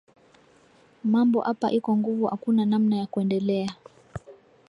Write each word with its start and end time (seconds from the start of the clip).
Mambo 1.11 1.39
apa 1.51 1.67
iko 1.77 1.91
nguvu 1.99 2.25
akuna 2.35 2.63
namna 2.65 2.95
ya 2.97 3.05
kwendeleya 3.07 3.75